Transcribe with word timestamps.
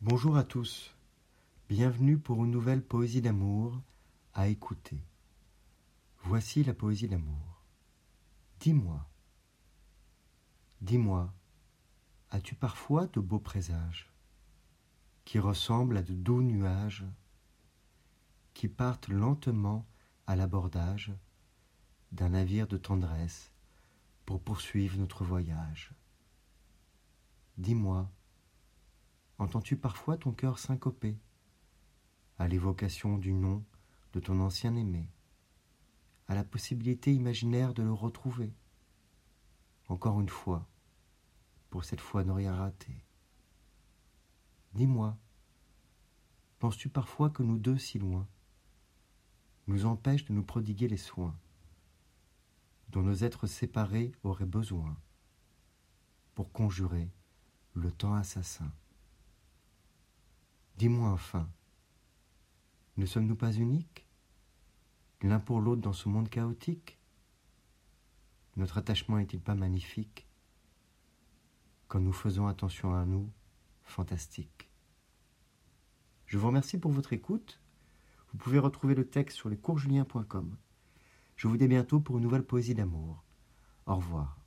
Bonjour 0.00 0.36
à 0.36 0.44
tous, 0.44 0.94
bienvenue 1.68 2.18
pour 2.18 2.44
une 2.44 2.52
nouvelle 2.52 2.84
poésie 2.84 3.20
d'amour 3.20 3.82
à 4.32 4.46
écouter. 4.46 5.02
Voici 6.22 6.62
la 6.62 6.72
poésie 6.72 7.08
d'amour. 7.08 7.64
Dis-moi, 8.60 9.04
dis-moi, 10.80 11.34
as-tu 12.30 12.54
parfois 12.54 13.08
de 13.08 13.18
beaux 13.18 13.40
présages 13.40 14.08
qui 15.24 15.40
ressemblent 15.40 15.96
à 15.96 16.02
de 16.02 16.14
doux 16.14 16.42
nuages 16.42 17.04
qui 18.54 18.68
partent 18.68 19.08
lentement 19.08 19.84
à 20.28 20.36
l'abordage 20.36 21.12
d'un 22.12 22.28
navire 22.28 22.68
de 22.68 22.76
tendresse 22.76 23.50
pour 24.26 24.40
poursuivre 24.40 24.96
notre 24.96 25.24
voyage? 25.24 25.90
Dis-moi, 27.56 28.08
Entends-tu 29.48 29.78
parfois 29.78 30.18
ton 30.18 30.32
cœur 30.32 30.58
syncoper 30.58 31.16
à 32.38 32.48
l'évocation 32.48 33.16
du 33.16 33.32
nom 33.32 33.64
de 34.12 34.20
ton 34.20 34.40
ancien 34.40 34.76
aimé, 34.76 35.08
à 36.26 36.34
la 36.34 36.44
possibilité 36.44 37.14
imaginaire 37.14 37.72
de 37.72 37.82
le 37.82 37.94
retrouver 37.94 38.52
Encore 39.88 40.20
une 40.20 40.28
fois, 40.28 40.68
pour 41.70 41.86
cette 41.86 42.02
fois 42.02 42.24
ne 42.24 42.32
rien 42.32 42.54
rater. 42.54 43.06
Dis-moi, 44.74 45.16
penses-tu 46.58 46.90
parfois 46.90 47.30
que 47.30 47.42
nous 47.42 47.56
deux 47.56 47.78
si 47.78 47.98
loin 47.98 48.28
nous 49.66 49.86
empêchent 49.86 50.26
de 50.26 50.34
nous 50.34 50.44
prodiguer 50.44 50.88
les 50.88 50.98
soins 50.98 51.34
dont 52.90 53.02
nos 53.02 53.14
êtres 53.14 53.46
séparés 53.46 54.12
auraient 54.24 54.44
besoin 54.44 54.94
pour 56.34 56.52
conjurer 56.52 57.10
le 57.72 57.90
temps 57.90 58.12
assassin? 58.12 58.70
Dis-moi 60.78 61.10
enfin, 61.10 61.48
ne 62.98 63.04
sommes-nous 63.04 63.34
pas 63.34 63.50
uniques, 63.50 64.06
l'un 65.22 65.40
pour 65.40 65.60
l'autre 65.60 65.82
dans 65.82 65.92
ce 65.92 66.08
monde 66.08 66.28
chaotique? 66.28 66.98
Notre 68.56 68.78
attachement 68.78 69.16
n'est-il 69.16 69.40
pas 69.40 69.56
magnifique 69.56 70.28
quand 71.88 71.98
nous 71.98 72.12
faisons 72.12 72.46
attention 72.46 72.94
à 72.94 73.04
nous, 73.04 73.28
fantastique 73.82 74.70
Je 76.26 76.38
vous 76.38 76.46
remercie 76.46 76.78
pour 76.78 76.92
votre 76.92 77.12
écoute. 77.12 77.60
Vous 78.30 78.38
pouvez 78.38 78.60
retrouver 78.60 78.94
le 78.94 79.08
texte 79.08 79.36
sur 79.36 79.48
lescoursjulien.com. 79.48 80.56
Je 81.34 81.48
vous 81.48 81.56
dis 81.56 81.66
bientôt 81.66 81.98
pour 81.98 82.18
une 82.18 82.22
nouvelle 82.22 82.44
poésie 82.44 82.74
d'amour. 82.74 83.24
Au 83.86 83.96
revoir. 83.96 84.38